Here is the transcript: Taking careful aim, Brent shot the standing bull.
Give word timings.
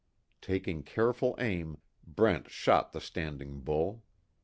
Taking 0.41 0.81
careful 0.81 1.35
aim, 1.37 1.77
Brent 2.07 2.49
shot 2.49 2.91
the 2.91 2.99
standing 2.99 3.59
bull. 3.61 4.01